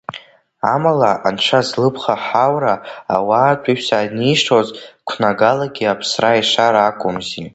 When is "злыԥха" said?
1.67-2.15